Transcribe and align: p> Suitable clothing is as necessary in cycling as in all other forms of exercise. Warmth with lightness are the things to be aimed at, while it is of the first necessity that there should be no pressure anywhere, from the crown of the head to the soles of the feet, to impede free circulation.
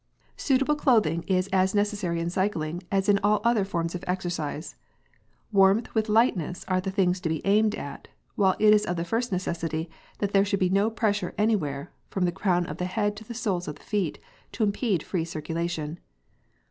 p> 0.29 0.33
Suitable 0.37 0.73
clothing 0.75 1.21
is 1.27 1.47
as 1.53 1.75
necessary 1.75 2.19
in 2.19 2.27
cycling 2.27 2.81
as 2.91 3.07
in 3.07 3.19
all 3.23 3.39
other 3.43 3.63
forms 3.63 3.93
of 3.93 4.03
exercise. 4.07 4.75
Warmth 5.51 5.93
with 5.93 6.09
lightness 6.09 6.65
are 6.67 6.81
the 6.81 6.89
things 6.89 7.19
to 7.21 7.29
be 7.29 7.39
aimed 7.45 7.75
at, 7.75 8.07
while 8.33 8.55
it 8.57 8.73
is 8.73 8.83
of 8.87 8.95
the 8.95 9.05
first 9.05 9.31
necessity 9.31 9.91
that 10.17 10.33
there 10.33 10.43
should 10.43 10.59
be 10.59 10.69
no 10.71 10.89
pressure 10.89 11.35
anywhere, 11.37 11.91
from 12.09 12.25
the 12.25 12.31
crown 12.31 12.65
of 12.65 12.77
the 12.77 12.85
head 12.85 13.15
to 13.17 13.23
the 13.23 13.35
soles 13.35 13.67
of 13.67 13.75
the 13.75 13.83
feet, 13.83 14.17
to 14.53 14.63
impede 14.63 15.03
free 15.03 15.23
circulation. 15.23 15.99